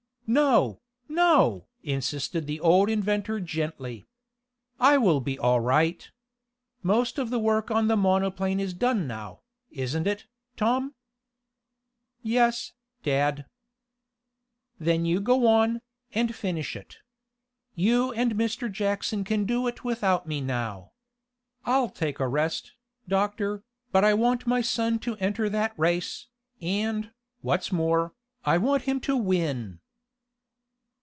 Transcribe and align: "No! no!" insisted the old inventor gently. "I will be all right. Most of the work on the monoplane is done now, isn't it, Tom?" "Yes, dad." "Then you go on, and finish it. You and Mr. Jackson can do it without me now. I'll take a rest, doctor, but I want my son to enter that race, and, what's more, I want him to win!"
"No! 0.33 0.79
no!" 1.09 1.67
insisted 1.83 2.47
the 2.47 2.61
old 2.61 2.89
inventor 2.89 3.41
gently. 3.41 4.05
"I 4.79 4.97
will 4.97 5.19
be 5.19 5.37
all 5.37 5.59
right. 5.59 6.09
Most 6.81 7.19
of 7.19 7.29
the 7.31 7.37
work 7.37 7.69
on 7.69 7.89
the 7.89 7.97
monoplane 7.97 8.57
is 8.57 8.73
done 8.73 9.07
now, 9.07 9.41
isn't 9.71 10.07
it, 10.07 10.27
Tom?" 10.55 10.93
"Yes, 12.23 12.71
dad." 13.03 13.45
"Then 14.79 15.03
you 15.03 15.19
go 15.19 15.47
on, 15.47 15.81
and 16.13 16.33
finish 16.33 16.77
it. 16.77 16.99
You 17.75 18.13
and 18.13 18.35
Mr. 18.35 18.71
Jackson 18.71 19.25
can 19.25 19.43
do 19.43 19.67
it 19.67 19.83
without 19.83 20.27
me 20.27 20.39
now. 20.39 20.93
I'll 21.65 21.89
take 21.89 22.21
a 22.21 22.27
rest, 22.29 22.71
doctor, 23.05 23.65
but 23.91 24.05
I 24.05 24.13
want 24.13 24.47
my 24.47 24.61
son 24.61 24.97
to 24.99 25.17
enter 25.17 25.49
that 25.49 25.77
race, 25.77 26.27
and, 26.61 27.11
what's 27.41 27.73
more, 27.73 28.13
I 28.45 28.57
want 28.57 28.83
him 28.83 29.01
to 29.01 29.17
win!" 29.17 29.79